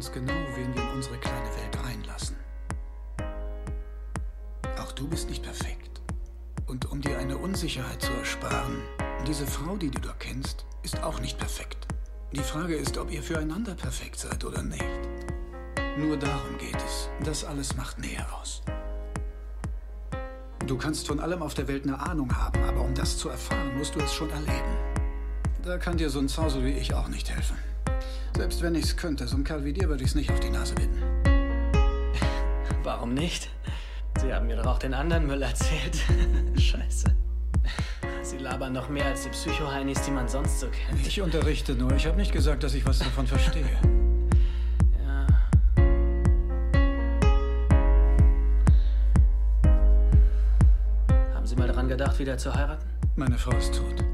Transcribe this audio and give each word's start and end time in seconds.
uns 0.00 0.12
genau, 0.12 0.32
wen 0.56 0.74
wir 0.74 0.80
in 0.80 0.88
unsere 0.96 1.18
kleine 1.18 1.50
Welt 1.56 1.84
reinlassen. 1.84 2.34
Auch 4.78 4.92
du 4.92 5.06
bist 5.06 5.28
nicht 5.28 5.42
perfekt. 5.42 6.00
Und 6.66 6.90
um 6.90 7.02
dir 7.02 7.18
eine 7.18 7.36
Unsicherheit 7.36 8.00
zu 8.00 8.10
ersparen, 8.14 8.80
diese 9.26 9.46
Frau, 9.46 9.76
die 9.76 9.90
du 9.90 10.00
da 10.00 10.14
kennst, 10.18 10.64
ist 10.82 11.02
auch 11.02 11.20
nicht 11.20 11.36
perfekt. 11.36 11.86
Die 12.32 12.40
Frage 12.40 12.76
ist, 12.76 12.96
ob 12.96 13.10
ihr 13.10 13.22
füreinander 13.22 13.74
perfekt 13.74 14.18
seid 14.18 14.42
oder 14.42 14.62
nicht. 14.62 14.82
Nur 15.98 16.16
darum 16.16 16.56
geht 16.56 16.82
es. 16.82 17.10
Das 17.22 17.44
alles 17.44 17.76
macht 17.76 17.98
Nähe 17.98 18.24
aus. 18.40 18.62
Du 20.66 20.78
kannst 20.78 21.08
von 21.08 21.20
allem 21.20 21.42
auf 21.42 21.52
der 21.52 21.68
Welt 21.68 21.84
eine 21.84 22.00
Ahnung 22.00 22.34
haben, 22.34 22.62
aber 22.64 22.80
um 22.80 22.94
das 22.94 23.18
zu 23.18 23.28
erfahren, 23.28 23.76
musst 23.76 23.94
du 23.96 24.00
es 24.00 24.14
schon 24.14 24.30
erleben. 24.30 24.76
Da 25.62 25.76
kann 25.76 25.98
dir 25.98 26.08
so 26.08 26.20
ein 26.20 26.28
Zausel 26.30 26.64
wie 26.64 26.72
ich 26.72 26.94
auch 26.94 27.08
nicht 27.08 27.28
helfen. 27.28 27.58
Selbst 28.36 28.62
wenn 28.62 28.74
ich's 28.74 28.96
könnte, 28.96 29.26
so 29.28 29.36
ein 29.36 29.44
Kerl 29.44 29.64
wie 29.64 29.72
dir 29.72 29.88
würde 29.88 30.02
ich's 30.04 30.14
nicht 30.14 30.30
auf 30.30 30.40
die 30.40 30.50
Nase 30.50 30.74
binden. 30.74 31.02
Warum 32.82 33.14
nicht? 33.14 33.50
Sie 34.20 34.32
haben 34.32 34.46
mir 34.46 34.56
doch 34.56 34.66
auch 34.66 34.78
den 34.78 34.94
anderen 34.94 35.26
Müll 35.26 35.42
erzählt. 35.42 35.98
Scheiße. 36.58 37.14
Sie 38.22 38.38
labern 38.38 38.72
noch 38.72 38.88
mehr 38.88 39.06
als 39.06 39.22
die 39.24 39.30
Psycho-Heinis, 39.30 40.02
die 40.02 40.10
man 40.10 40.28
sonst 40.28 40.60
so 40.60 40.66
kennt. 40.68 41.06
Ich 41.06 41.20
unterrichte 41.20 41.74
nur. 41.74 41.92
Ich 41.92 42.06
habe 42.06 42.16
nicht 42.16 42.32
gesagt, 42.32 42.62
dass 42.62 42.74
ich 42.74 42.84
was 42.86 42.98
davon 42.98 43.26
verstehe. 43.26 43.64
Ja. 45.02 45.26
Haben 51.34 51.46
Sie 51.46 51.56
mal 51.56 51.66
daran 51.68 51.88
gedacht, 51.88 52.18
wieder 52.18 52.36
zu 52.36 52.54
heiraten? 52.54 52.84
Meine 53.16 53.38
Frau 53.38 53.56
ist 53.56 53.74
tot. 53.74 54.04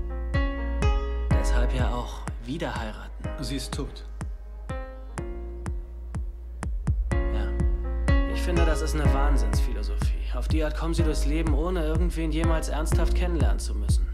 Deshalb 1.31 1.75
ja 1.75 1.91
auch 1.93 2.21
wieder 2.45 2.75
heiraten. 2.75 3.45
Sie 3.45 3.57
ist 3.57 3.75
tot. 3.75 4.05
Das 8.81 8.93
ist 8.93 9.01
eine 9.01 9.15
Wahnsinnsphilosophie. 9.15 10.35
Auf 10.35 10.49
die 10.49 10.63
Art 10.63 10.77
kommen 10.77 10.93
Sie 10.93 11.03
durchs 11.03 11.25
Leben, 11.25 11.55
ohne 11.55 11.83
irgendwen 11.83 12.31
jemals 12.31 12.69
ernsthaft 12.69 13.15
kennenlernen 13.15 13.59
zu 13.59 13.75
müssen. 13.75 14.06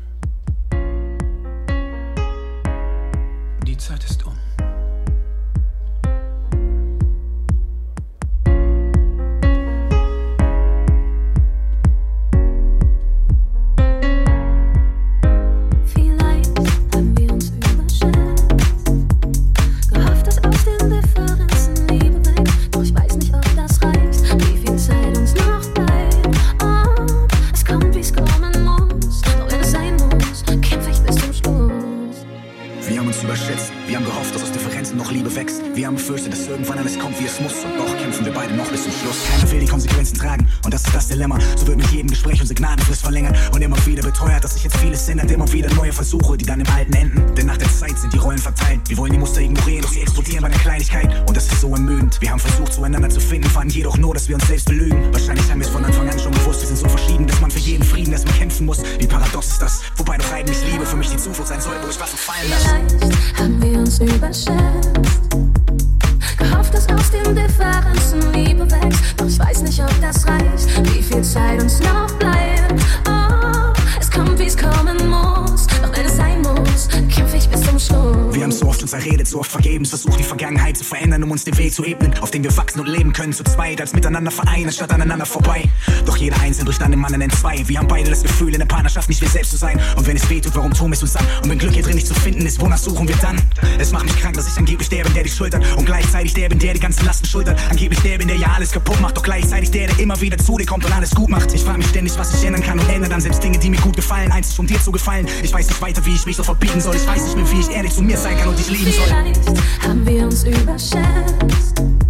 Zweit, 83.62 83.80
als 83.80 83.92
miteinander 83.92 84.30
vereinen, 84.30 84.73
statt 84.73 84.90
aneinander 84.92 85.27
vorbei. 85.27 85.62
Doch 86.05 86.17
jeder 86.17 86.40
einzeln 86.40 86.64
durch 86.64 86.78
dann 86.78 86.90
den 86.90 87.00
Mann 87.00 87.20
in 87.20 87.30
zwei. 87.30 87.62
Wir 87.68 87.78
haben 87.78 87.86
beide 87.86 88.11
das 88.11 88.23
Gefühl, 88.23 88.52
in 88.52 88.58
der 88.58 88.67
Partnerschaft 88.67 89.08
nicht 89.08 89.20
wir 89.20 89.28
selbst 89.28 89.52
zu 89.52 89.56
sein. 89.56 89.80
Und 89.96 90.06
wenn 90.06 90.17
es 90.17 90.28
weh 90.28 90.40
tut, 90.40 90.55
warum 90.56 90.73
tun 90.74 90.90
wir 90.90 90.95
es 90.95 91.02
uns 91.02 91.14
an? 91.14 91.24
Und 91.42 91.50
wenn 91.50 91.58
Glück 91.58 91.73
hier 91.73 91.83
drin 91.83 91.95
nicht 91.95 92.06
zu 92.06 92.14
finden 92.14 92.45
ist, 92.45 92.61
wonach 92.61 92.78
suchen 92.78 93.06
wir 93.06 93.14
dann? 93.17 93.40
Es 93.78 93.92
macht 93.92 94.05
mich 94.05 94.17
krank, 94.17 94.34
dass 94.34 94.48
ich 94.48 94.58
angeblich 94.58 94.89
der 94.89 95.05
bin, 95.05 95.14
der 95.14 95.23
dich 95.23 95.34
schultert. 95.34 95.64
Und 95.77 95.84
gleichzeitig 95.84 96.34
der 96.34 96.48
bin, 96.48 96.58
der 96.58 96.74
die 96.74 96.80
ganzen 96.80 97.05
Lasten 97.06 97.27
schultert. 97.27 97.58
Angeblich 97.70 98.00
der 98.00 98.18
bin, 98.18 98.27
der 98.27 98.36
ja 98.36 98.48
alles 98.56 98.73
kaputt 98.73 99.00
macht. 99.00 99.17
Doch 99.17 99.23
gleichzeitig 99.23 99.70
der, 99.70 99.86
der 99.86 99.98
immer 100.00 100.20
wieder 100.20 100.39
zu 100.39 100.58
dir 100.58 100.67
kommt 100.67 100.84
und 100.84 100.92
alles 100.92 101.11
gut 101.14 101.29
macht. 101.29 101.55
Ich 101.55 101.62
frage 101.62 101.79
mich 101.79 101.89
ständig, 101.89 102.18
was 102.18 102.34
ich 102.34 102.44
ändern 102.44 102.62
kann 102.62 102.80
und 102.80 102.89
ändere 102.89 103.11
dann 103.11 103.20
selbst 103.20 103.42
Dinge, 103.44 103.58
die 103.58 103.70
mir 103.70 103.80
gut 103.80 103.94
gefallen. 103.94 104.33
Einzig 104.33 104.58
um 104.58 104.67
dir 104.67 104.80
zu 104.80 104.90
gefallen. 104.90 105.29
Ich 105.42 105.52
weiß 105.52 105.68
nicht 105.68 105.80
weiter, 105.80 106.05
wie 106.05 106.14
ich 106.14 106.27
mich 106.27 106.36
so 106.36 106.42
verbieten 106.42 106.80
soll. 106.80 106.96
Ich 106.96 107.06
weiß 107.06 107.23
nicht 107.23 107.36
mehr, 107.36 107.50
wie 107.52 107.61
ich 107.61 107.70
ehrlich 107.70 107.94
zu 107.94 108.02
mir 108.02 108.17
sein 108.17 108.36
kann 108.39 108.48
und 108.48 108.58
dich 108.58 108.70
lieben 108.70 108.92
soll. 108.92 109.05
Vielleicht 109.06 109.86
haben 109.86 110.05
wir 110.05 110.24
uns 110.24 110.42
überschätzt. 110.44 112.02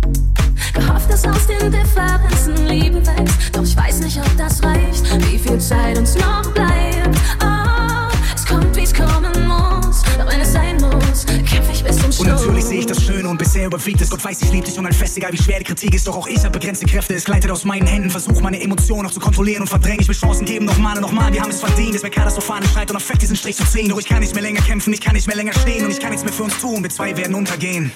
Dass 1.12 1.26
aus 1.26 1.46
den 1.46 1.70
Differenzen 1.70 2.68
Liebe 2.68 3.06
wächst. 3.06 3.54
Doch 3.54 3.62
ich 3.62 3.76
weiß 3.76 4.00
nicht, 4.00 4.16
ob 4.16 4.34
das 4.38 4.62
reicht. 4.62 5.04
Wie 5.30 5.38
viel 5.38 5.58
Zeit 5.58 5.98
uns 5.98 6.14
noch 6.14 6.50
bleibt. 6.54 7.18
Oh, 7.44 8.08
es 8.34 8.46
kommt, 8.46 8.74
wie's 8.74 8.94
kommen 8.94 9.30
muss. 9.46 10.00
Doch 10.16 10.32
wenn 10.32 10.40
es 10.40 10.54
sein 10.54 10.76
muss, 10.80 11.26
kämpfe 11.26 11.70
ich 11.70 11.84
bis 11.84 11.98
zum 11.98 12.12
Schluss. 12.12 12.20
Und 12.20 12.28
natürlich 12.28 12.64
sehe 12.64 12.78
ich 12.78 12.86
das 12.86 13.02
Schöne 13.02 13.28
und 13.28 13.36
bisher 13.36 13.66
überwiegt 13.66 14.00
es. 14.00 14.08
Gott 14.08 14.24
weiß, 14.24 14.40
ich 14.40 14.52
lieb 14.52 14.64
dich 14.64 14.78
und 14.78 14.90
fest, 14.94 15.18
egal 15.18 15.34
wie 15.34 15.36
schwer 15.36 15.58
die 15.58 15.66
Kritik 15.66 15.94
ist. 15.94 16.08
Doch 16.08 16.16
auch 16.16 16.26
ich 16.26 16.38
habe 16.38 16.58
begrenzte 16.58 16.86
Kräfte, 16.86 17.12
es 17.12 17.24
gleitet 17.24 17.50
aus 17.50 17.66
meinen 17.66 17.86
Händen. 17.86 18.08
Versuch 18.08 18.40
meine 18.40 18.62
Emotionen 18.62 19.06
auch 19.06 19.12
zu 19.12 19.20
kontrollieren 19.20 19.60
und 19.60 19.68
verdrängen. 19.68 20.00
Ich 20.00 20.08
will 20.08 20.16
Chancen 20.16 20.46
geben, 20.46 20.64
nochmal 20.64 20.96
und 20.96 21.02
nochmal. 21.02 21.30
Wir 21.30 21.42
haben 21.42 21.50
es 21.50 21.60
verdient. 21.60 21.94
Es 21.94 22.02
wäre 22.02 22.10
katastrophal, 22.10 22.64
Streit 22.64 22.88
und 22.88 22.96
affekt 22.96 23.20
diesen 23.20 23.36
Strich 23.36 23.56
zu 23.56 23.66
ziehen. 23.66 23.90
Doch 23.90 24.00
ich 24.00 24.06
kann 24.06 24.20
nicht 24.20 24.32
mehr 24.32 24.42
länger 24.42 24.62
kämpfen, 24.62 24.94
ich 24.94 25.02
kann 25.02 25.14
nicht 25.14 25.26
mehr 25.26 25.36
länger 25.36 25.52
stehen 25.52 25.84
und 25.84 25.90
ich 25.90 26.00
kann 26.00 26.08
nichts 26.08 26.24
mehr 26.24 26.32
für 26.32 26.44
uns 26.44 26.58
tun. 26.58 26.82
Wir 26.82 26.88
zwei 26.88 27.14
werden 27.14 27.34
untergehen. 27.34 27.92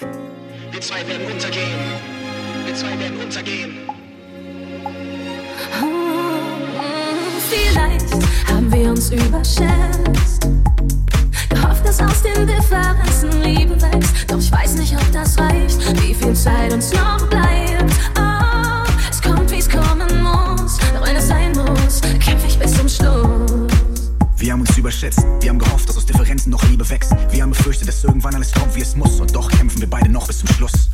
Wir 0.70 0.82
zwei 0.82 1.08
werden 1.08 1.32
untergehen. 1.32 2.15
Wir 2.66 2.74
zwei 2.74 2.98
werden 2.98 3.16
untergehen. 3.22 3.76
Vielleicht 7.48 8.12
haben 8.48 8.72
wir 8.72 8.90
uns 8.90 9.12
überschätzt. 9.12 10.48
Gehofft, 11.48 11.86
dass 11.86 12.00
aus 12.00 12.22
den 12.22 12.44
Differenzen 12.44 13.40
Liebe 13.40 13.80
wächst. 13.80 14.28
Doch 14.28 14.38
ich 14.38 14.50
weiß 14.50 14.74
nicht, 14.74 14.96
ob 14.96 15.12
das 15.12 15.38
reicht. 15.38 15.78
Wie 16.02 16.12
viel 16.12 16.34
Zeit 16.34 16.72
uns 16.72 16.92
noch 16.92 17.28
bleibt. 17.28 17.92
Oh, 18.18 18.82
es 19.12 19.22
kommt, 19.22 19.48
wie's 19.52 19.68
kommen 19.68 20.20
muss. 20.20 20.76
Doch 20.92 21.06
wenn 21.06 21.14
es 21.14 21.28
sein 21.28 21.52
muss, 21.52 22.00
kämpfe 22.18 22.48
ich 22.48 22.58
bis 22.58 22.76
zum 22.76 22.88
Schluss. 22.88 23.70
Wir 24.38 24.52
haben 24.52 24.62
uns 24.62 24.76
überschätzt, 24.76 25.24
wir 25.40 25.50
haben 25.50 25.60
gehofft, 25.60 25.88
dass 25.88 25.96
aus 25.96 26.06
Differenzen 26.06 26.50
noch 26.50 26.64
Liebe 26.68 26.88
wächst. 26.90 27.12
Wir 27.30 27.44
haben 27.44 27.50
befürchtet, 27.50 27.86
dass 27.86 28.02
irgendwann 28.02 28.34
alles 28.34 28.50
kommt, 28.50 28.74
wie 28.74 28.82
es 28.82 28.96
muss. 28.96 29.20
Und 29.20 29.36
doch 29.36 29.48
kämpfen 29.52 29.80
wir 29.80 29.88
beide 29.88 30.08
noch 30.08 30.26
bis 30.26 30.38
zum 30.38 30.48
Schluss. 30.48 30.90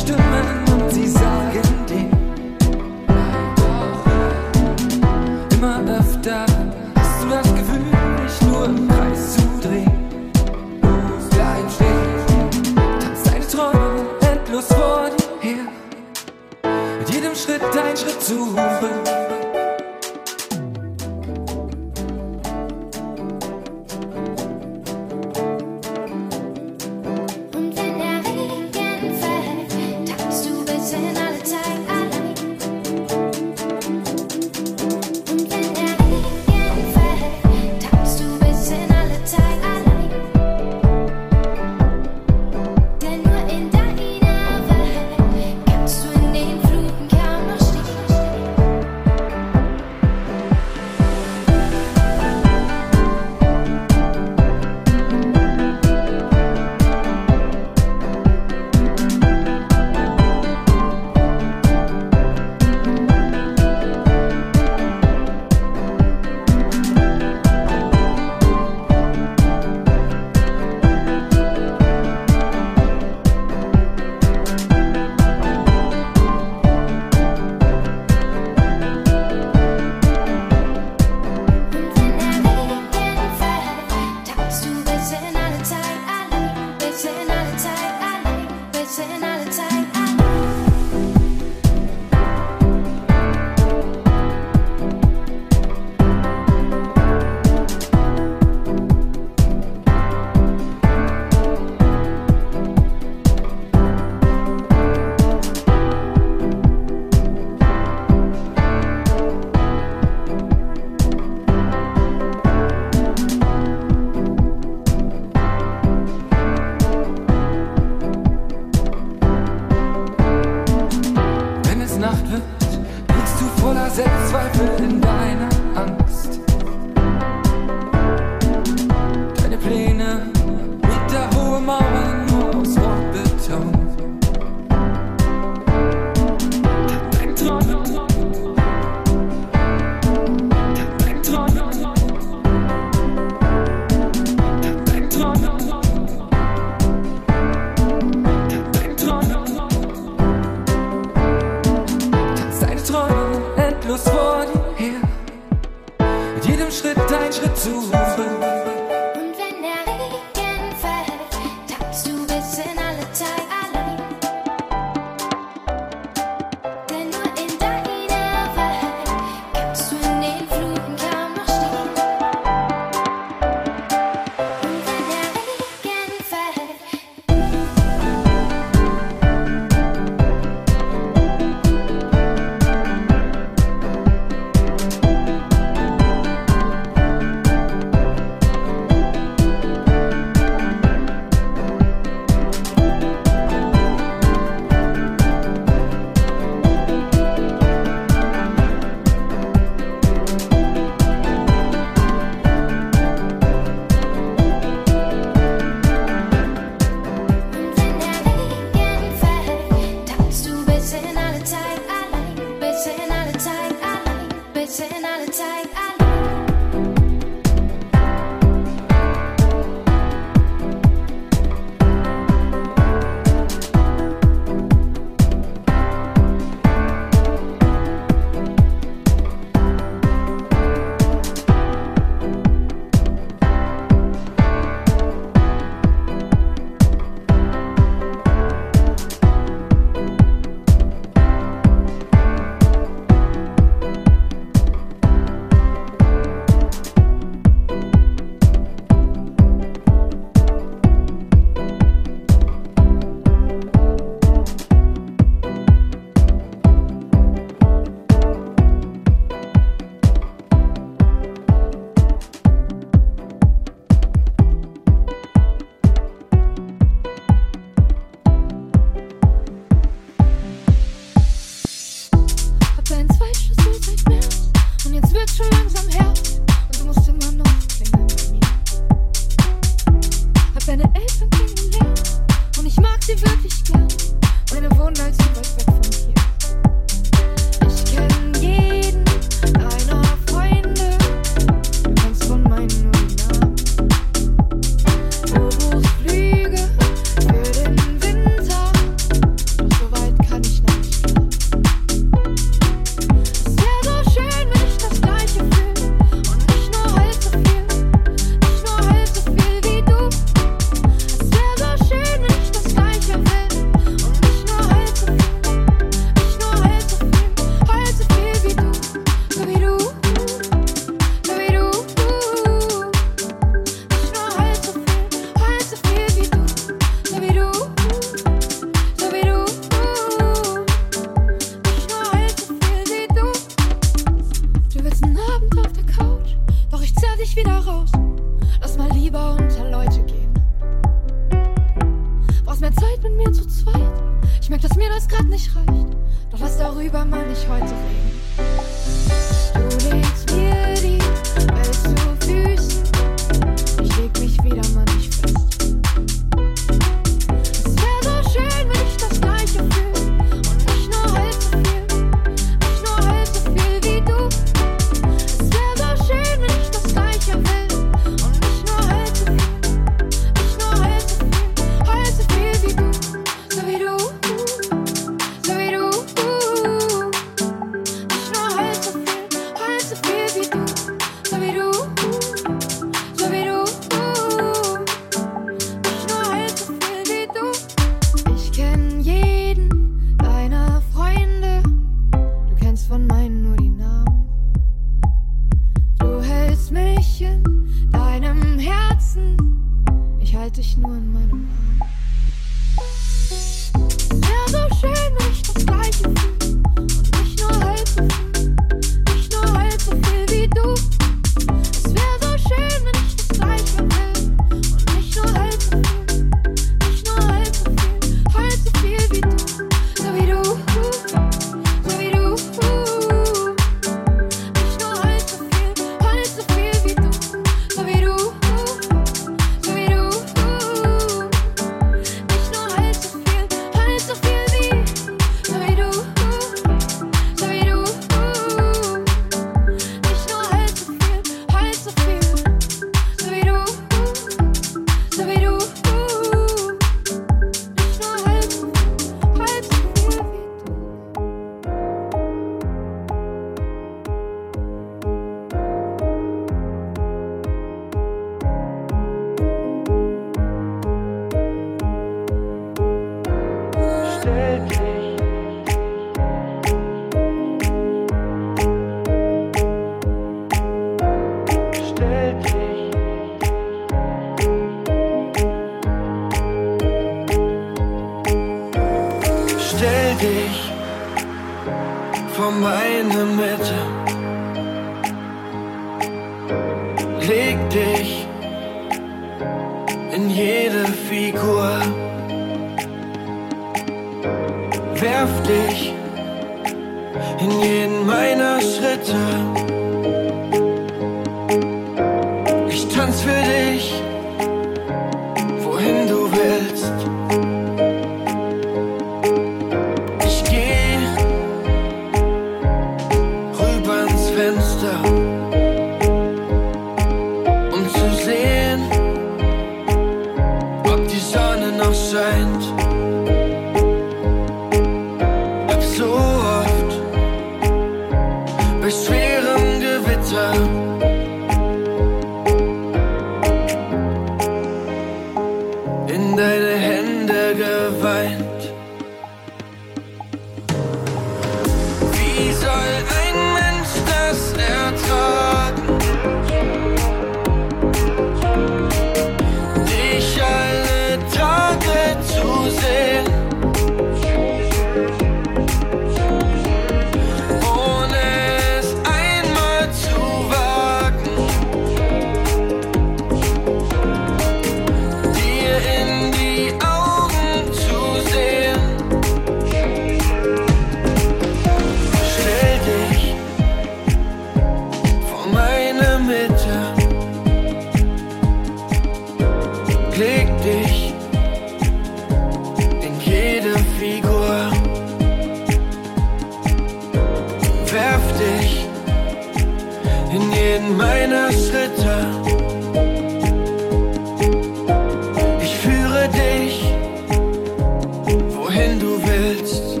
It's. 599.43 600.00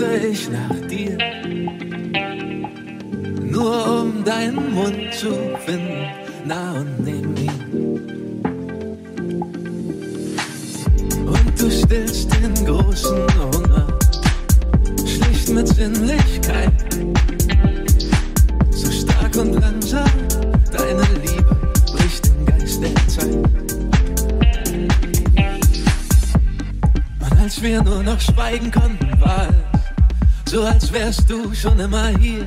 jesteś 0.00 0.48
nas. 0.48 0.79
warst 31.10 31.28
du 31.28 31.52
schon 31.52 31.80
immer 31.80 32.06
hier. 32.18 32.46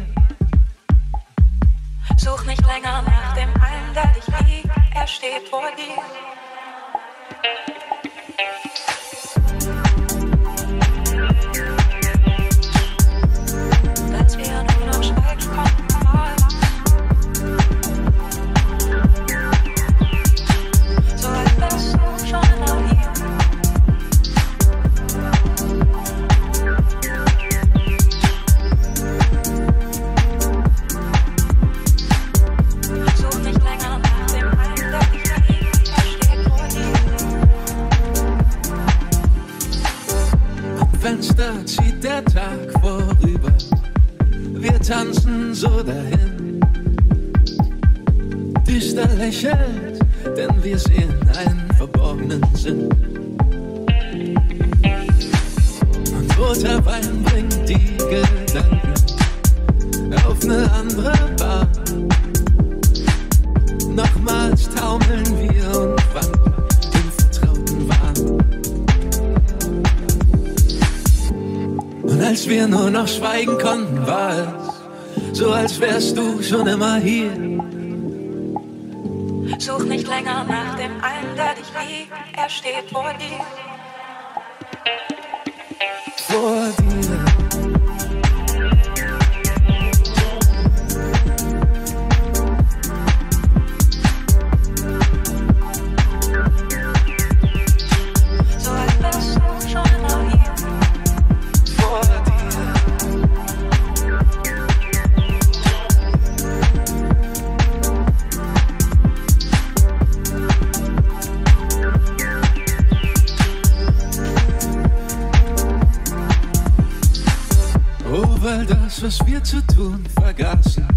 zu 119.53 119.61
tun 119.75 120.03
vergaßen, 120.19 120.87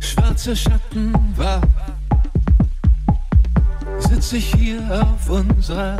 schwarze 0.00 0.56
Schatten 0.56 1.12
war. 1.36 1.60
sitze 3.98 4.38
ich 4.38 4.54
hier 4.54 4.80
auf 5.02 5.28
unserer 5.28 5.99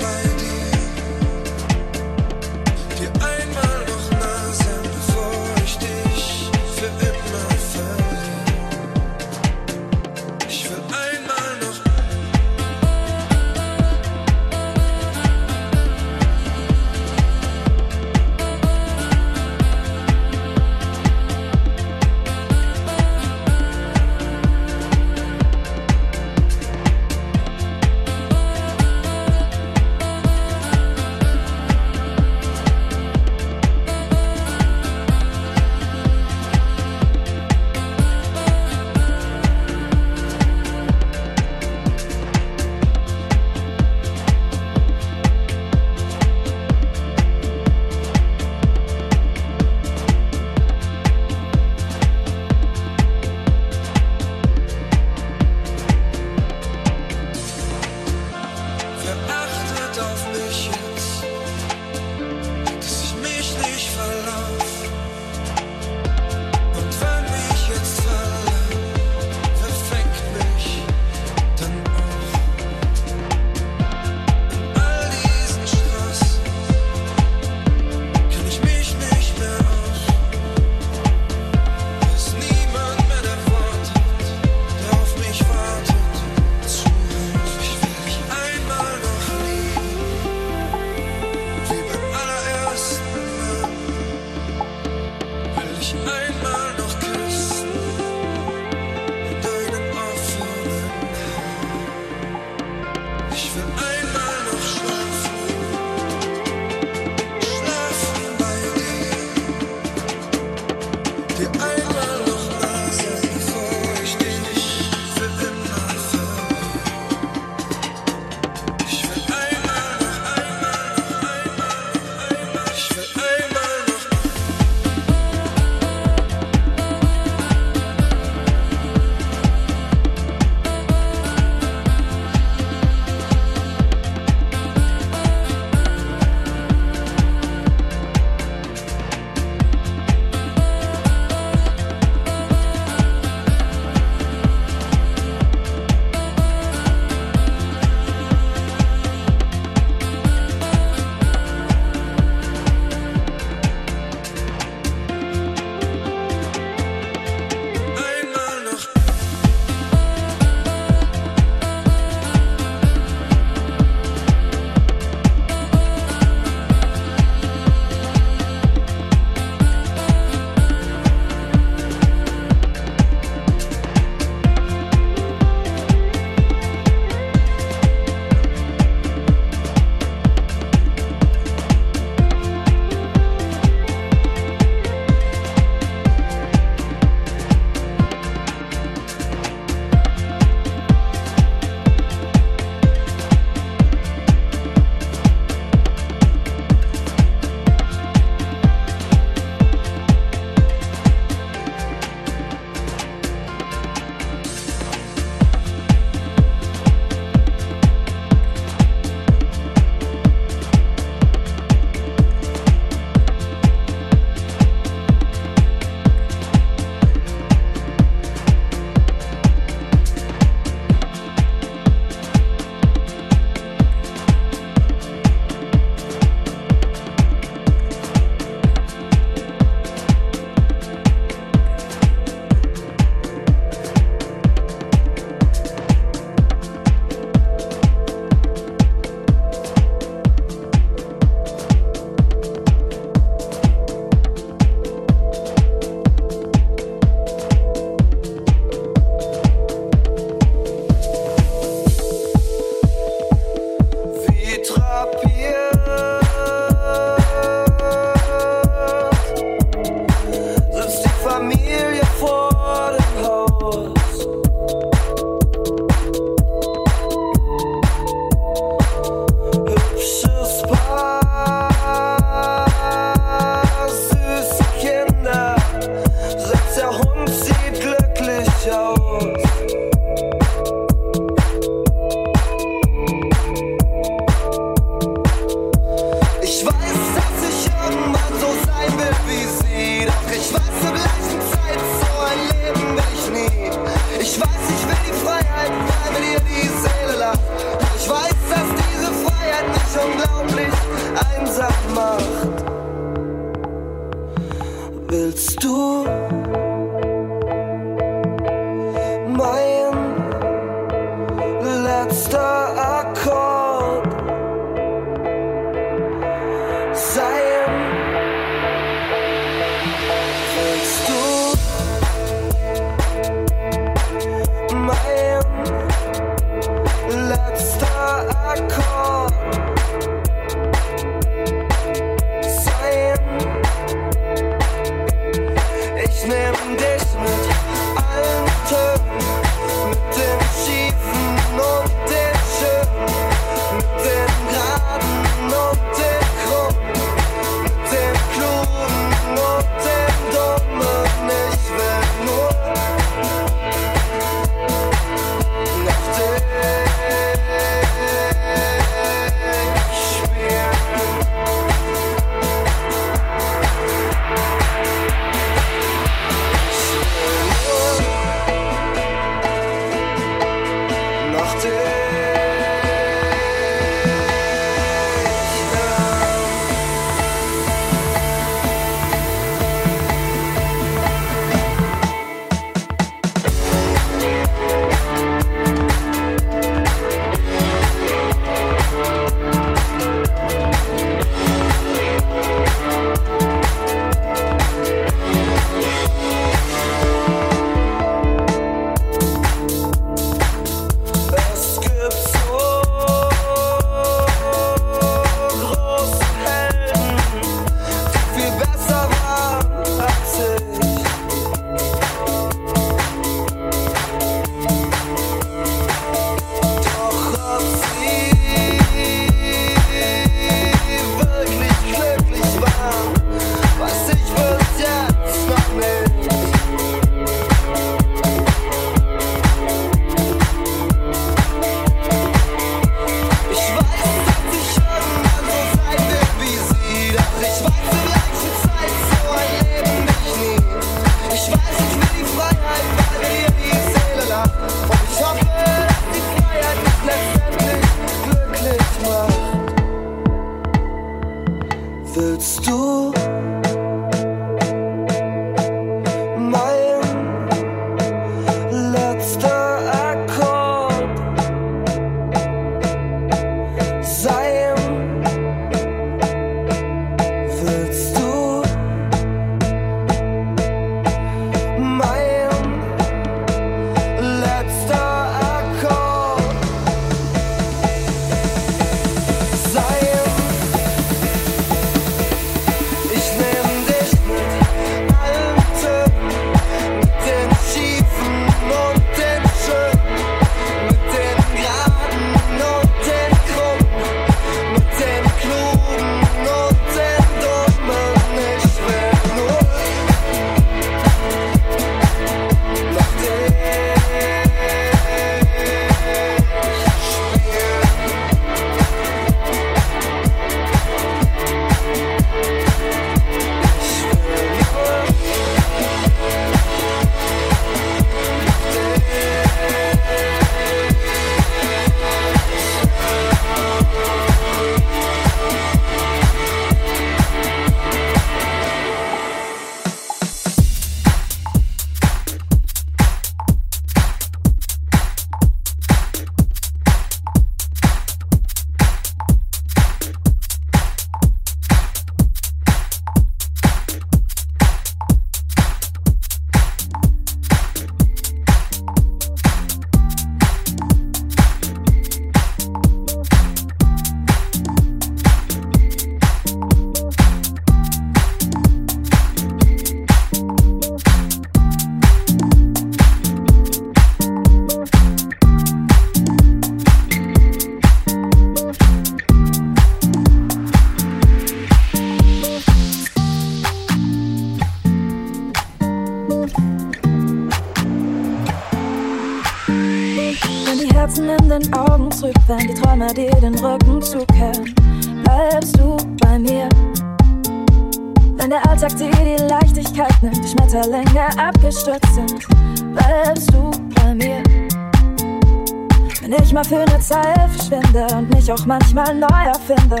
auch 598.52 598.66
manchmal 598.66 599.14
neu 599.14 599.44
erfinde, 599.46 600.00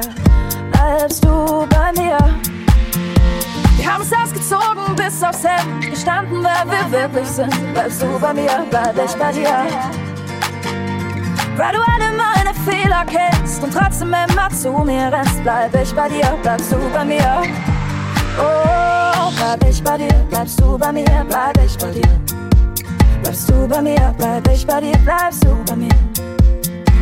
bleibst 0.72 1.24
du 1.24 1.66
bei 1.68 1.92
mir. 1.92 2.16
Wir 3.76 3.92
haben 3.92 4.02
es 4.02 4.12
ausgezogen 4.12 4.96
bis 4.96 5.22
aufs 5.22 5.44
Hemd, 5.44 5.90
gestanden, 5.90 6.42
wer 6.42 6.70
wir 6.70 6.90
wirklich 6.90 7.28
sind. 7.28 7.52
Bleibst 7.74 8.00
du 8.00 8.18
bei 8.18 8.32
mir, 8.32 8.66
bleib 8.70 8.96
ich 9.04 9.14
bei 9.16 9.32
dir. 9.32 9.66
Weil 11.56 11.72
du 11.72 11.80
alle 11.80 12.16
meine 12.16 12.54
Fehler 12.64 13.04
kennst 13.06 13.62
und 13.62 13.74
trotzdem 13.74 14.14
immer 14.14 14.48
zu 14.50 14.70
mir 14.70 15.12
rennst, 15.12 15.42
bleib 15.42 15.74
ich 15.74 15.94
bei 15.94 16.08
dir, 16.08 16.38
bleibst 16.42 16.72
du 16.72 16.76
bei 16.92 17.04
mir. 17.04 17.42
Oh, 18.38 19.30
bleib 19.36 19.68
ich 19.68 19.82
bei 19.82 19.98
dir, 19.98 20.14
bleibst 20.30 20.60
du 20.60 20.78
bei 20.78 20.92
mir, 20.92 21.26
bleib 21.28 21.58
ich 21.64 21.76
bei 21.76 21.90
dir. 21.90 22.20
Bleibst 23.22 23.50
du 23.50 23.68
bei 23.68 23.82
mir, 23.82 24.14
bleib 24.16 24.48
ich 24.50 24.66
bei 24.66 24.80
dir, 24.80 24.96
bleibst 24.98 25.44
du 25.44 25.54
bei 25.66 25.76
mir. 25.76 26.07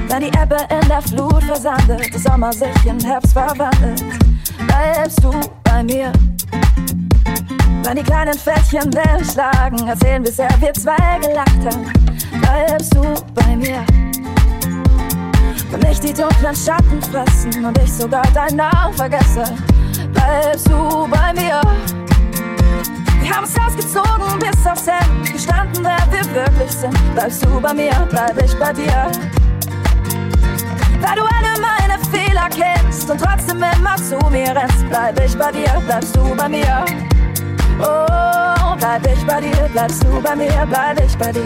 Wenn 0.08 0.20
die 0.20 0.38
Ebbe 0.38 0.56
in 0.70 0.88
der 0.88 1.02
Flut 1.02 1.42
versandet, 1.42 2.12
der 2.12 2.20
Sommer 2.20 2.52
sich 2.52 2.86
in 2.86 3.00
Herbst 3.00 3.32
verwandelt, 3.32 4.04
bleibst 4.66 5.22
du 5.22 5.32
bei 5.64 5.82
mir. 5.82 6.12
Wenn 7.82 7.96
die 7.96 8.02
kleinen 8.02 8.34
Fältchen 8.34 8.92
Wellen 8.94 9.24
schlagen, 9.24 9.86
erzählen, 9.86 10.24
wie 10.24 10.30
sehr 10.30 10.50
wir 10.60 10.72
zwei 10.72 11.18
gelacht 11.20 11.64
haben, 11.64 11.92
bleibst 12.40 12.94
du 12.94 13.02
bei 13.34 13.56
mir. 13.56 13.84
Wenn 15.70 15.80
mich 15.80 16.00
die 16.00 16.12
dunklen 16.12 16.54
Schatten 16.54 17.02
fressen 17.02 17.64
und 17.64 17.76
ich 17.78 17.92
sogar 17.92 18.22
deinen 18.32 18.56
Namen 18.56 18.94
vergesse, 18.94 19.44
bleibst 20.12 20.68
du 20.68 21.08
bei 21.08 21.32
mir. 21.34 21.60
Wir 23.20 23.36
haben 23.36 23.44
es 23.44 23.58
ausgezogen 23.58 24.38
bis 24.38 24.66
aufs 24.66 24.86
Hemd, 24.86 25.32
gestanden, 25.32 25.84
wer 25.84 26.12
wir 26.12 26.34
wirklich 26.34 26.70
sind. 26.70 27.14
Bleibst 27.14 27.44
du 27.44 27.60
bei 27.60 27.74
mir, 27.74 28.06
bleib 28.08 28.40
ich 28.42 28.56
bei 28.58 28.72
dir. 28.72 29.10
Weil 31.06 31.14
du 31.14 31.22
alle 31.22 31.60
meine 31.60 32.02
Fehler 32.10 32.48
kennst 32.50 33.08
und 33.08 33.20
trotzdem 33.20 33.58
immer 33.58 33.94
zu 33.96 34.18
mir 34.28 34.56
rennst, 34.56 34.88
bleib 34.88 35.24
ich 35.24 35.38
bei 35.38 35.52
dir, 35.52 35.80
bleibst 35.86 36.16
du 36.16 36.34
bei 36.34 36.48
mir. 36.48 36.84
Oh, 37.78 38.74
bleib 38.76 39.06
ich 39.06 39.24
bei 39.24 39.40
dir, 39.40 39.68
bleibst 39.72 40.02
du 40.02 40.20
bei 40.20 40.34
mir, 40.34 40.66
bleib 40.68 41.00
ich 41.00 41.16
bei 41.16 41.30
dir. 41.30 41.44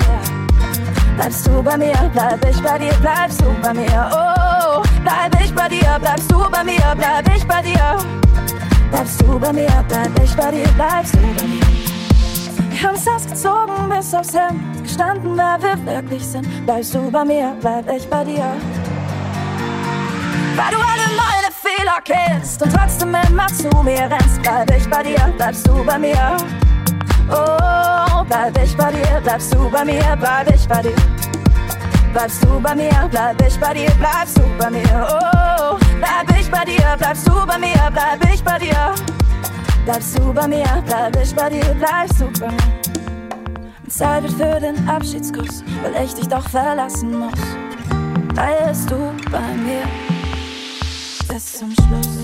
Bleibst 1.16 1.46
du 1.46 1.62
bei 1.62 1.76
mir, 1.76 2.10
bleib 2.14 2.42
ich 2.48 2.62
bei 2.62 2.78
dir, 2.78 2.94
bleibst 3.02 3.42
du 3.42 3.54
bei 3.60 3.74
mir. 3.74 4.10
Oh, 4.10 4.82
bleib 5.02 5.42
ich 5.42 5.54
bei 5.54 5.68
dir, 5.68 5.98
bleibst 6.00 6.32
du 6.32 6.50
bei 6.50 6.64
mir, 6.64 6.94
bleib 6.96 7.36
ich 7.36 7.46
bei 7.46 7.60
dir. 7.60 7.98
Bleibst 8.90 9.20
du 9.20 9.38
bei 9.38 9.52
mir, 9.52 9.84
bleib 9.88 10.24
ich 10.24 10.34
bei 10.36 10.50
dir, 10.52 10.68
bleibst 10.68 11.14
du 11.14 11.18
bei 11.18 11.46
mir. 11.46 11.60
Wir 12.70 12.88
haben's 12.88 13.06
ausgezogen 13.06 13.90
bis 13.90 14.14
aufs 14.14 14.32
Hemd, 14.32 14.82
gestanden, 14.82 15.36
wer 15.36 15.58
wir 15.60 15.86
wirklich 15.86 16.26
sind. 16.26 16.48
Bleibst 16.64 16.94
du 16.94 17.10
bei 17.10 17.24
mir, 17.26 17.54
bleib 17.60 17.90
ich 17.94 18.08
bei 18.08 18.24
dir. 18.24 18.54
Weil 20.56 20.72
du 20.72 20.78
alle 20.78 21.06
meine 21.16 21.50
Fehler 21.52 22.00
kennst 22.04 22.62
und 22.62 22.72
trotzdem 22.74 23.14
immer 23.14 23.46
zu 23.48 23.68
mir 23.82 24.10
rennst, 24.10 24.42
bleib 24.42 24.70
ich 24.76 24.88
bei 24.88 25.02
dir, 25.02 25.32
bleibst 25.36 25.66
du 25.66 25.84
bei 25.84 25.98
mir. 25.98 26.36
Oh, 27.30 28.24
bleib 28.26 28.58
ich 28.62 28.76
bei 28.76 28.90
dir, 28.90 29.20
bleibst 29.22 29.54
du 29.54 29.70
bei 29.70 29.84
mir, 29.84 30.16
bleib 30.18 30.52
ich 30.52 30.66
bei 30.66 30.82
dir. 30.82 30.96
Bleibst 32.12 32.42
du 32.42 32.60
bei 32.60 32.74
mir, 32.74 33.08
bleib 33.10 33.40
ich 33.46 33.58
bei 33.60 33.74
dir, 33.74 33.90
bleibst 33.92 34.38
du 34.38 34.42
bei 34.58 34.70
mir. 34.70 35.08
Oh, 35.08 35.78
bleib 35.98 36.38
ich 36.38 36.50
bei 36.50 36.64
dir, 36.64 36.96
bleibst 36.98 37.28
du 37.28 37.46
bei 37.46 37.58
mir, 37.58 37.90
bleib 37.92 38.32
ich 38.32 38.42
bei 38.42 38.58
dir. 38.58 38.94
Bleibst 39.84 40.18
du 40.18 40.32
bei 40.32 40.48
mir, 40.48 40.82
bleib 40.84 41.16
ich 41.22 41.34
bei 41.34 41.48
dir, 41.48 41.74
bleibst 41.74 42.20
du 42.20 42.40
bei 42.40 42.50
mir. 42.50 42.90
Zeit 43.88 44.22
wird 44.22 44.32
für 44.32 44.60
den 44.60 44.88
Abschiedskuss, 44.88 45.64
weil 45.82 46.04
ich 46.04 46.14
dich 46.14 46.28
doch 46.28 46.48
verlassen 46.48 47.18
muss. 47.18 47.40
Bleibst 48.34 48.90
du 48.90 48.96
bei 49.30 49.40
mir 49.40 50.09
bis 51.30 51.52
zum 51.52 51.72
Schluss. 51.72 52.19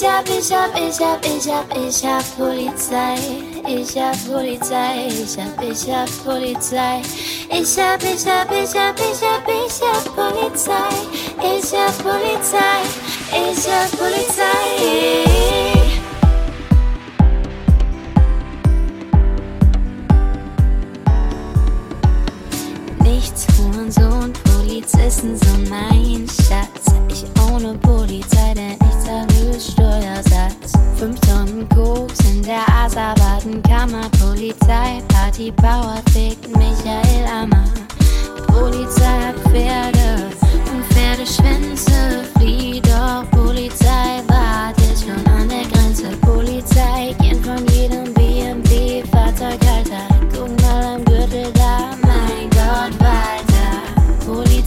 Ich 0.00 0.06
hab, 0.06 0.28
ich 0.28 0.52
hab, 0.52 0.72
ich 0.76 1.00
hab, 1.00 1.26
ich 1.26 1.48
hab, 1.50 1.76
ich 1.76 2.04
hab 2.06 2.36
Polizei. 2.36 3.16
Ich 3.66 3.98
hab 3.98 4.14
Polizei, 4.28 5.08
ich 5.08 5.36
hab, 5.36 5.60
ich 5.60 5.90
hab 5.92 6.08
Polizei. 6.24 7.02
Ich 7.50 7.76
hab, 7.76 8.00
ich 8.04 8.24
hab, 8.24 8.48
ich 8.52 8.76
hab, 8.76 8.96
ich 8.96 9.20
hab, 9.24 9.48
ich 9.48 9.82
hab 9.82 10.04
Polizei. 10.14 10.94
Ich 11.42 11.74
hab 11.74 11.98
Polizei, 11.98 12.84
ich 13.32 13.68
hab 13.68 13.90
Polizei. 13.98 15.57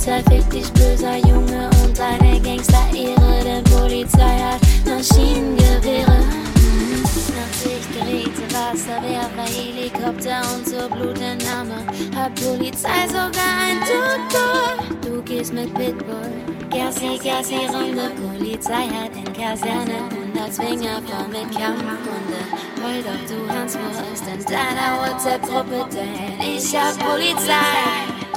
Polizei 0.02 0.24
fickt 0.32 0.54
dich, 0.54 0.74
böser 0.74 1.18
Junge, 1.18 1.70
und 1.84 2.00
deine 2.00 2.42
Gangster-Ehre, 2.42 3.44
denn 3.44 3.64
Polizei 3.66 4.40
hat 4.40 4.60
Maschinengewehre. 4.84 6.18
Mhm. 6.56 7.04
Nachtsichtgeräte, 7.38 8.42
Wasserwerfer, 8.50 9.46
Helikopter 9.46 10.42
und 10.56 10.68
so 10.68 10.90
Blutentnahme. 10.90 11.86
Hat 12.16 12.34
Polizei 12.34 13.08
sogar 13.10 13.54
ein 13.62 13.80
Tutor. 13.82 14.84
Du 15.04 15.22
gehst 15.22 15.54
mit 15.54 15.72
Pitbull. 15.76 16.34
Gassi, 16.72 17.20
Gassi, 17.24 17.68
Runde. 17.68 18.10
Polizei 18.28 18.88
hat 18.88 19.16
in 19.16 19.32
Kaserne 19.32 20.10
100 20.34 20.52
Zwinger 20.52 21.00
voll 21.06 21.28
mit 21.28 21.52
Kampfhunde. 21.56 22.42
Heul 22.84 23.04
doch, 23.04 23.30
du 23.30 23.54
Hanswurst 23.54 24.24
in 24.26 24.44
deiner 24.46 24.98
WhatsApp-Gruppe, 25.00 25.86
denn 25.94 26.56
ich 26.56 26.76
hab 26.76 26.98
Polizei. 26.98 28.31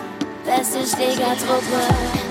Beste 0.44 0.84
Schlägertruppe. 0.86 1.80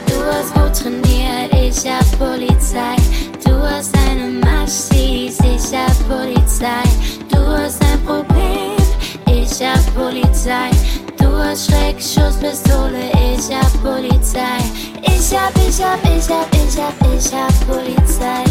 Du 0.05 0.23
hast 0.23 0.53
gut 0.53 0.75
trainiert, 0.75 1.51
ich 1.51 1.91
hab 1.91 2.05
Polizei. 2.19 2.95
Du 3.43 3.51
hast 3.59 3.95
eine 4.07 4.39
Maschis, 4.39 5.39
ich 5.39 5.75
hab 5.75 5.97
Polizei. 6.07 6.83
Du 7.29 7.37
hast 7.37 7.81
ein 7.83 7.99
Problem, 8.05 8.77
ich 9.25 9.65
hab 9.65 9.83
Polizei. 9.95 10.69
Du 11.17 11.25
hast 11.35 11.65
Schreckschusspistole, 11.71 13.09
ich 13.33 13.55
hab 13.55 13.73
Polizei. 13.81 14.61
Ich 15.01 15.35
hab, 15.35 15.51
ich 15.67 15.83
hab, 15.83 15.99
ich 16.05 16.29
hab, 16.29 16.47
ich 16.53 16.77
hab, 16.77 16.93
ich 17.17 17.33
hab 17.33 17.67
Polizei. 17.67 18.43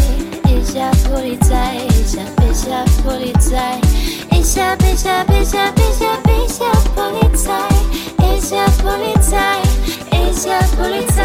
Ich 0.45 0.77
hab 0.77 1.03
Polizei, 1.09 1.87
ich 1.87 2.19
hab, 2.19 2.51
ich 2.51 2.69
hab 2.69 3.03
Polizei. 3.03 3.79
Ich 4.29 4.59
hab, 4.59 4.81
ich 4.83 5.05
hab, 5.05 5.29
ich 5.29 5.53
hab, 5.53 5.79
ich 5.79 6.05
hab, 6.05 6.27
ich 6.27 6.59
hab 6.59 6.95
Polizei. 6.95 7.72
Ich 8.35 8.51
hab 8.51 8.77
Polizei, 8.79 9.61
ich 10.11 10.49
hab 10.49 10.71
Polizei. 10.75 11.23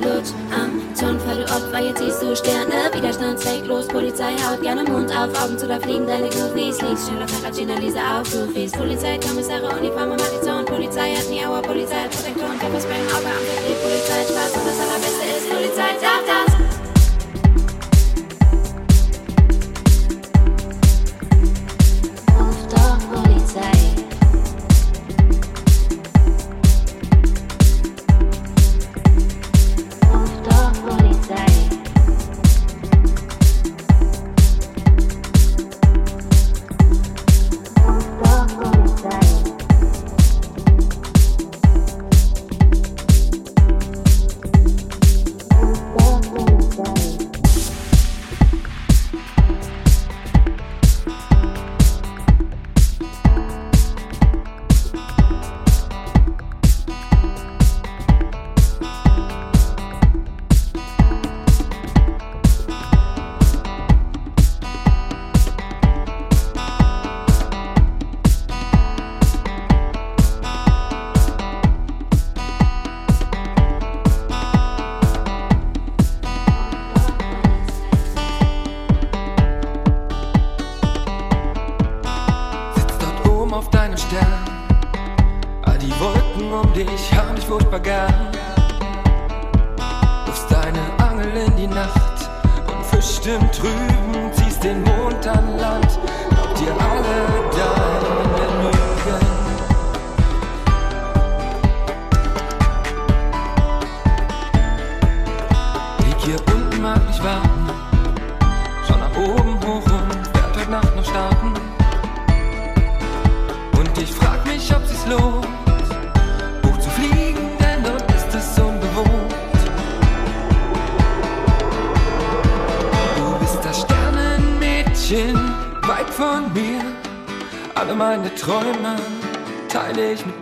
Lutsch 0.00 0.32
am 0.50 0.82
Tonfall, 0.98 1.36
du 1.36 1.42
Opfer, 1.44 1.80
jetzt 1.80 1.98
siehst 1.98 2.22
du 2.22 2.34
Sterne. 2.34 2.90
Widerstand 2.94 3.38
zwecklos, 3.40 3.88
Polizei 3.88 4.32
haut 4.42 4.62
gerne 4.62 4.84
Mund 4.84 5.10
auf. 5.10 5.30
Augen 5.42 5.58
zu, 5.58 5.68
da 5.68 5.78
fliegen 5.78 6.06
deine 6.06 6.30
Goofies. 6.30 6.80
Liegst 6.80 7.08
schneller 7.08 7.28
Fahrradschina, 7.28 7.74
Lisa 7.74 8.20
auf 8.20 8.32
Goofies. 8.32 8.72
Polizei, 8.72 9.18
Kommissare, 9.18 9.68
Uniform, 9.78 10.10
Matiton. 10.10 10.64
Polizei 10.64 11.14
hat 11.14 11.28
nie 11.28 11.44
Aua, 11.44 11.60
Polizei 11.60 11.96
hat 11.96 12.10
Protektoren. 12.10 12.58
Pfefferspray 12.58 13.02
Auge, 13.14 13.28
am 13.28 13.44
Vertrieb, 13.44 13.82
Polizei 13.82 14.22
Spaß. 14.32 14.52
Und 14.56 14.66
das 14.66 14.80
Allerbeste 14.80 15.24
ist, 15.36 15.50
Polizei 15.50 15.92
darf 16.00 16.24
das. 16.26 16.51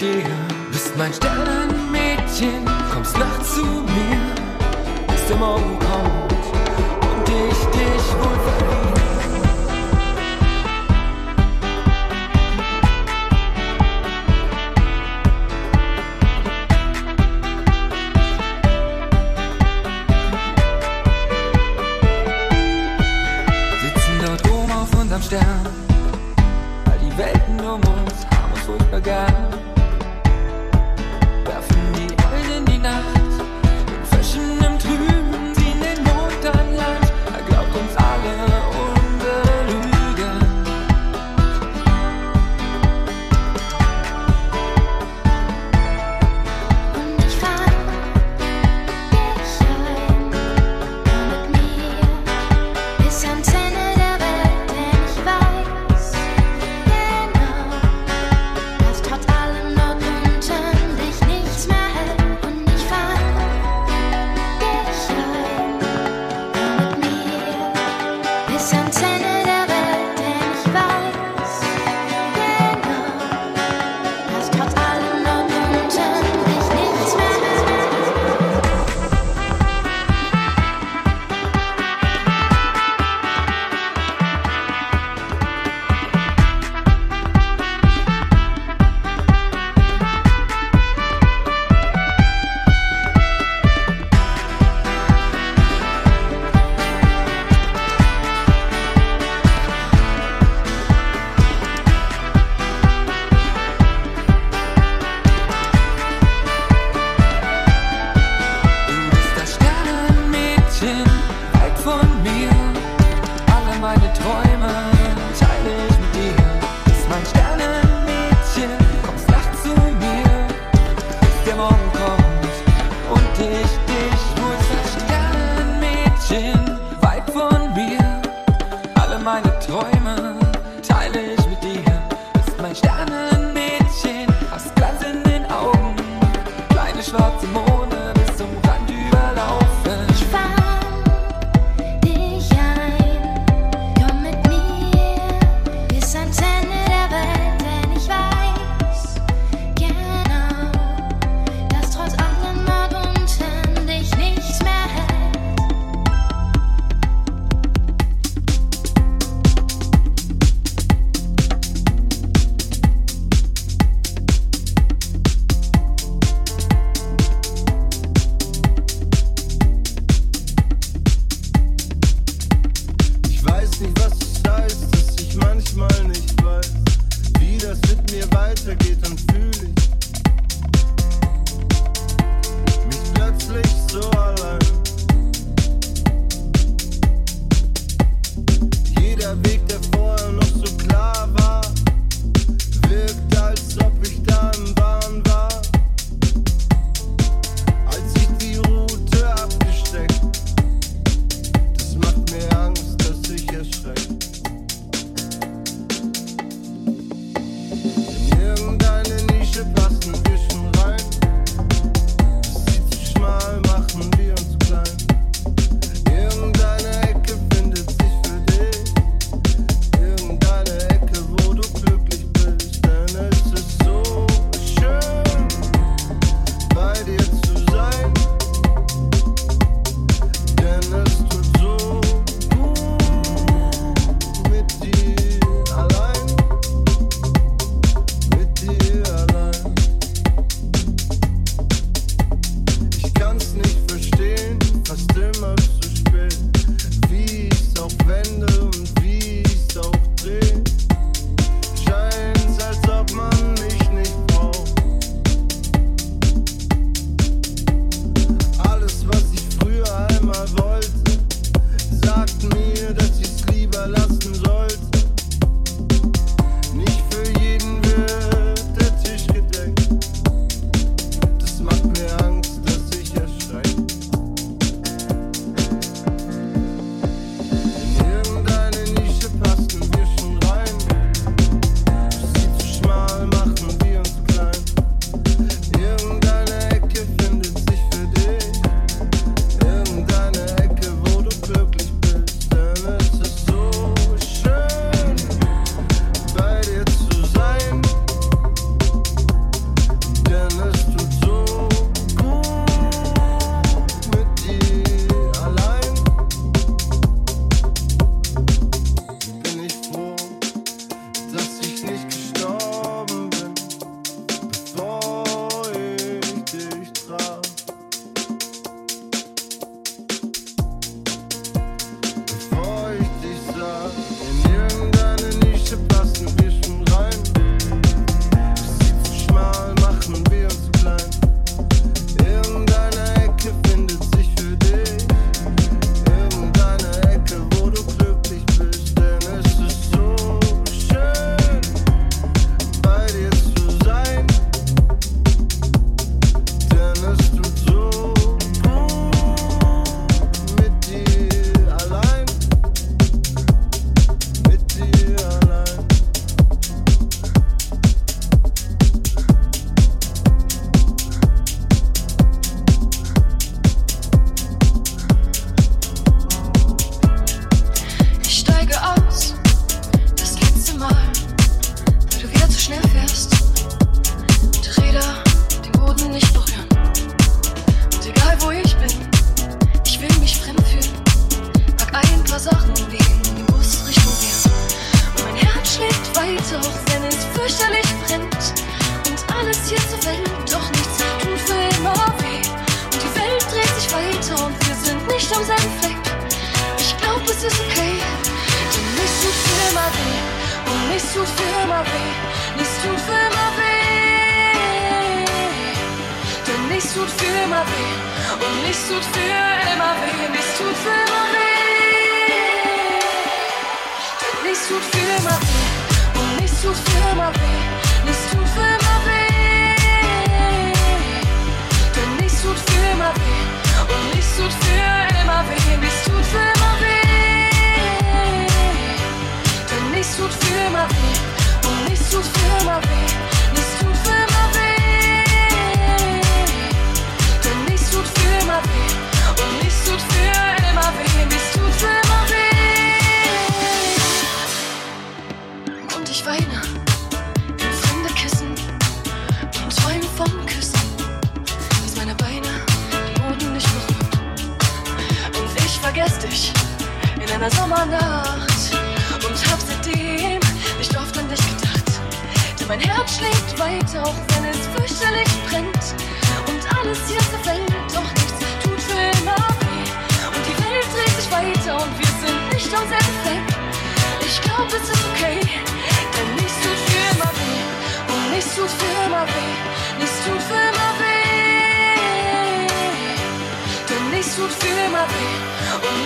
Teile 0.01 0.20
ich 0.20 0.49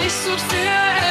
Und 0.04 0.10
nichts 0.10 0.26
tut 0.26 1.03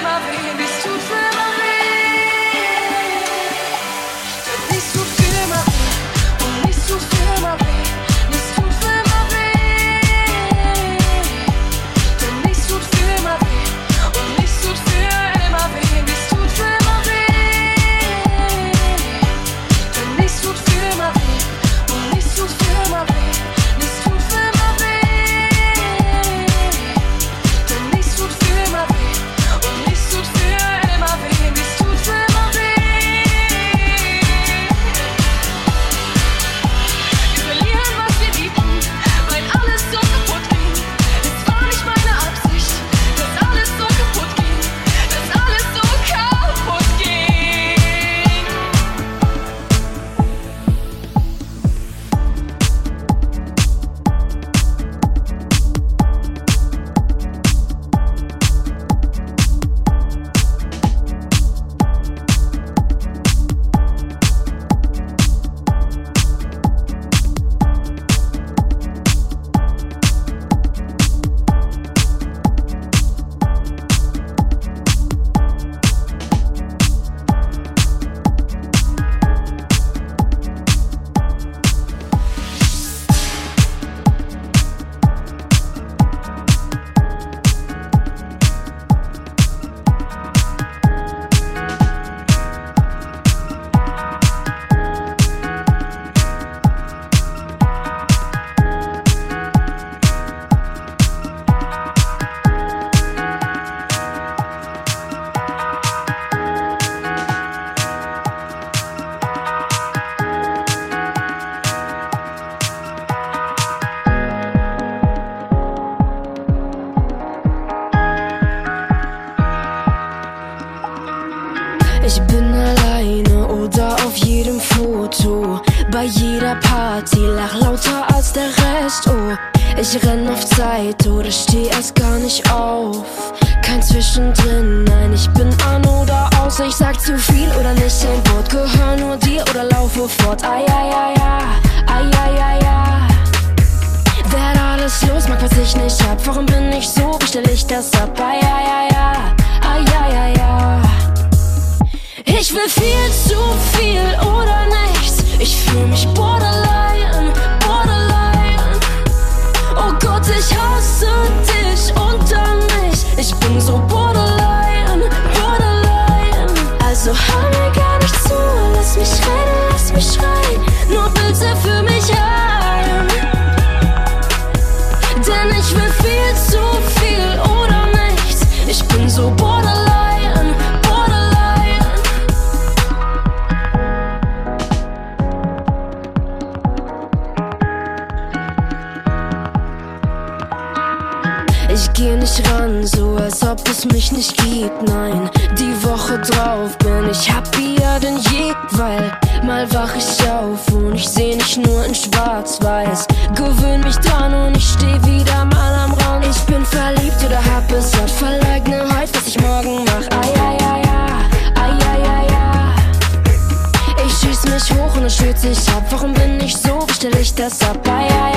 dessa 217.36 217.66
é 217.66 217.74
paia 217.80 218.33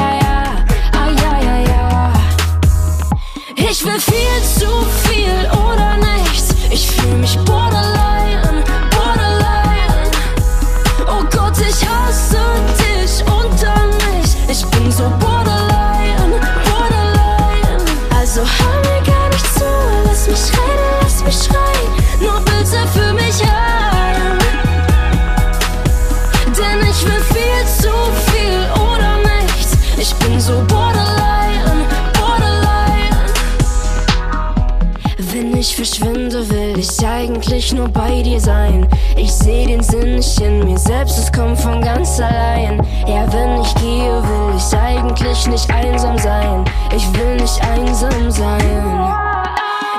ich 37.66 37.72
nur 37.72 37.88
bei 37.88 38.22
dir 38.22 38.40
sein. 38.40 38.86
Ich 39.16 39.32
seh 39.32 39.66
den 39.66 39.82
Sinn 39.82 40.14
nicht 40.14 40.40
in 40.40 40.64
mir 40.64 40.78
selbst, 40.78 41.18
es 41.18 41.32
kommt 41.32 41.59
von 41.59 41.80
ganz 41.80 42.20
allein. 42.20 42.80
Ja, 43.09 43.26
wenn 43.32 43.60
ich 43.60 43.74
gehe, 43.74 44.22
will 44.22 44.55
ich 44.56 44.78
eigentlich 44.78 45.48
nicht 45.48 45.68
einsam 45.68 46.16
sein. 46.16 46.64
Ich 46.94 47.12
will 47.18 47.34
nicht 47.34 47.60
einsam 47.62 48.30
sein. 48.30 49.05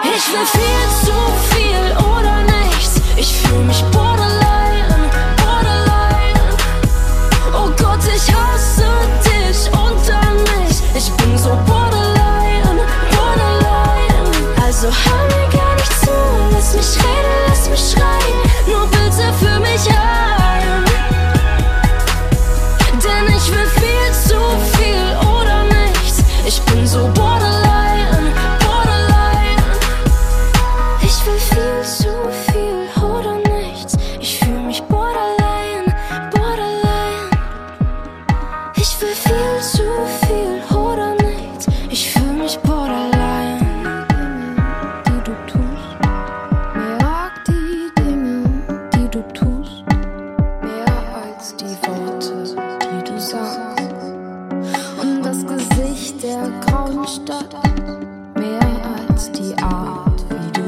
Ich 0.04 0.32
will 0.32 0.46
viel 0.46 0.88
zu 1.04 1.12
viel 1.54 1.98
oder 1.98 2.44
nichts. 2.44 3.02
Ich 3.18 3.34
fühle 3.34 3.66
mich 3.66 3.84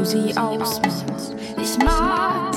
sie 0.10 0.36
aus. 0.36 0.81
Ich 1.61 1.77
mag 1.77 2.49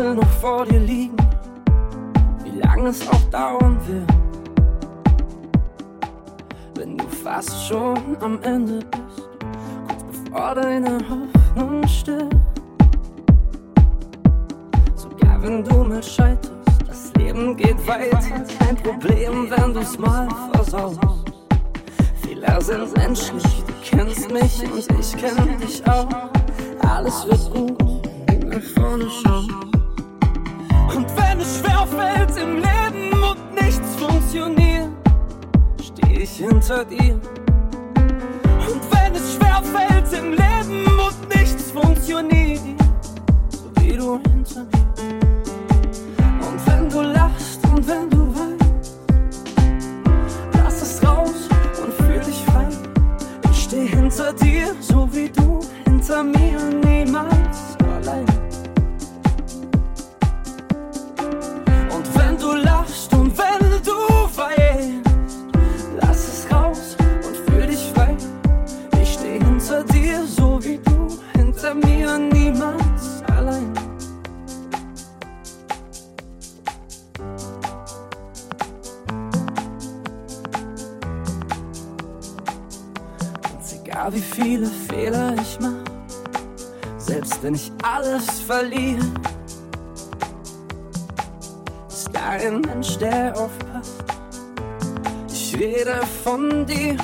Rätsel 0.00 0.14
noch 0.14 0.30
vor 0.40 0.64
dir 0.64 0.80
liegen, 0.80 1.16
wie 2.42 2.58
lange 2.58 2.88
es 2.88 3.06
auch 3.06 3.22
dauern 3.30 3.78
wird. 3.86 4.10
Wenn 6.74 6.96
du 6.96 7.04
fast 7.06 7.68
schon 7.68 8.16
am 8.20 8.42
Ende 8.42 8.80
bist, 8.90 9.28
kurz 9.86 10.04
bevor 10.04 10.54
deine 10.54 10.98
Hoffnung 11.08 11.86
stirbt. 11.86 12.36
Sogar 14.94 15.42
wenn 15.42 15.64
du 15.64 15.84
mal 15.84 16.02
scheiterst, 16.02 16.50
das 16.88 17.12
Leben 17.18 17.56
geht 17.56 17.86
weiter. 17.86 18.20
Kein 18.58 18.76
Problem, 18.76 19.50
wenn 19.50 19.74
du 19.74 19.80
es 19.80 19.98
mal 19.98 20.28
versaust. 20.52 21.09
Ja, 84.02 84.10
wie 84.14 84.22
viele 84.22 84.66
Fehler 84.66 85.34
ich 85.34 85.58
mach, 85.60 85.74
selbst 86.96 87.42
wenn 87.42 87.54
ich 87.54 87.70
alles 87.82 88.40
verliere. 88.40 89.04
Ist 91.86 92.08
da 92.10 92.30
ein 92.30 92.62
Mensch, 92.62 92.96
der 92.96 93.36
aufpasst? 93.36 94.02
Ich 95.30 95.54
rede 95.54 96.00
von 96.24 96.64
dir. 96.64 96.96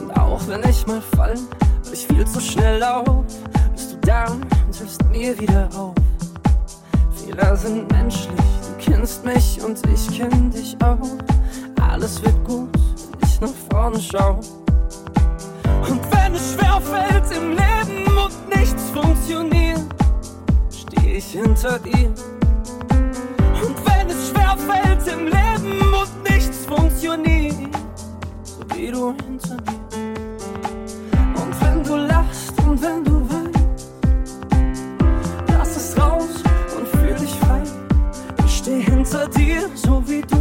Und 0.00 0.10
auch 0.18 0.40
wenn 0.48 0.68
ich 0.68 0.84
mal 0.88 1.00
fall, 1.00 1.38
weil 1.84 1.92
ich 1.92 2.04
viel 2.04 2.26
zu 2.26 2.40
schnell 2.40 2.82
auf. 2.82 3.24
Bist 3.74 3.92
du 3.92 3.96
da 4.00 4.24
und 4.32 4.74
hilfst 4.76 5.04
mir 5.04 5.38
wieder 5.38 5.68
auf. 5.76 5.94
Fehler 7.14 7.56
sind 7.56 7.88
menschlich, 7.92 8.34
du 8.34 8.90
kennst 8.90 9.24
mich 9.24 9.60
und 9.64 9.78
ich 9.86 10.18
kenn 10.18 10.50
dich 10.50 10.76
auch. 10.82 10.98
Alles 11.80 12.20
wird 12.24 12.44
gut 12.44 12.77
vorne 13.78 14.00
schauen. 14.00 14.38
Und 15.88 16.00
wenn 16.12 16.34
es 16.34 16.52
schwer 16.52 16.80
fällt 16.80 17.30
im 17.36 17.50
Leben 17.50 18.18
und 18.24 18.56
nichts 18.56 18.90
funktioniert, 18.90 19.86
stehe 20.72 21.18
ich 21.18 21.26
hinter 21.26 21.78
dir. 21.78 22.12
Und 23.64 23.76
wenn 23.86 24.10
es 24.10 24.30
schwer 24.30 24.56
fällt 24.68 25.06
im 25.06 25.26
Leben 25.26 25.80
und 26.00 26.10
nichts 26.28 26.66
funktioniert, 26.66 27.54
so 28.42 28.60
wie 28.74 28.90
du 28.90 29.14
hinter 29.24 29.56
mir. 29.66 29.80
Und 31.40 31.52
wenn 31.62 31.84
du 31.84 31.94
lachst 32.14 32.54
und 32.66 32.82
wenn 32.82 33.04
du 33.04 33.16
willst, 33.30 33.60
lass 35.52 35.76
es 35.76 35.96
raus 35.96 36.42
und 36.76 36.88
fühl 36.88 37.14
dich 37.14 37.34
frei. 37.42 37.62
Ich 38.44 38.56
stehe 38.58 38.82
hinter 38.82 39.28
dir, 39.28 39.68
so 39.76 40.02
wie 40.08 40.22
du. 40.22 40.37